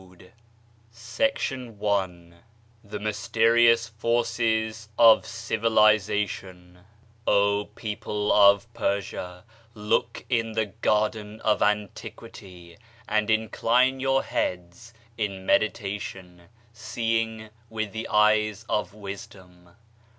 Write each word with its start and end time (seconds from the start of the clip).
10 0.01 0.07
Digitized 0.07 0.19
by 1.79 2.07
Google 2.07 2.39
THE 2.83 2.99
MYSTERIOUS 2.99 3.89
FORCES 3.89 4.89
OF 4.97 5.27
CIVILIZATION 5.27 6.79
O 7.27 7.65
People 7.75 8.31
op 8.31 8.63
Persia, 8.73 9.43
look 9.75 10.25
in 10.27 10.53
the 10.53 10.65
garden 10.65 11.39
of 11.41 11.61
antiquity, 11.61 12.79
and 13.07 13.29
incline 13.29 13.99
your 13.99 14.23
heads 14.23 14.95
in 15.19 15.45
medi 15.45 15.69
tation, 15.69 16.47
seeing 16.73 17.49
with 17.69 17.91
the 17.91 18.07
eyes 18.07 18.65
of 18.67 18.95
wisdom. 18.95 19.69